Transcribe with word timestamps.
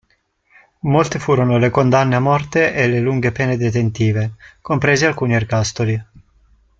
Molte 0.79 1.19
furono 1.19 1.59
le 1.59 1.69
condanne 1.69 2.15
a 2.15 2.19
morte 2.19 2.73
e 2.73 2.87
le 2.87 2.99
lunghe 2.99 3.31
pene 3.31 3.55
detentive, 3.55 4.31
compresi 4.59 5.05
alcuni 5.05 5.35
ergastoli. 5.35 6.05